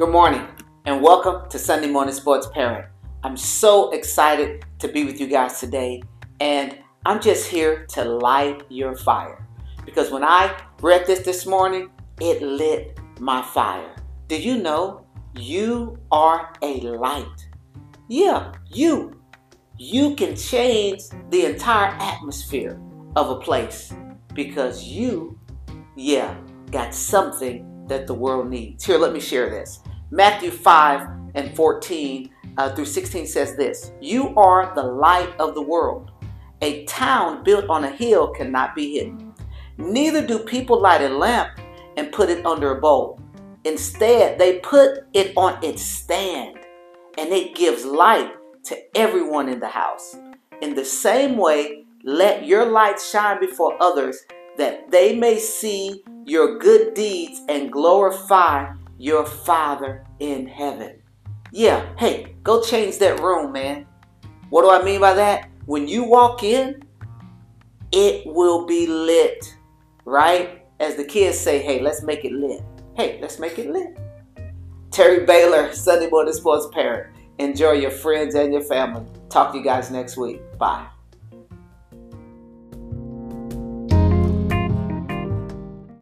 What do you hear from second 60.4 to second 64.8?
heaven. Yeah, hey, go change that room, man. What do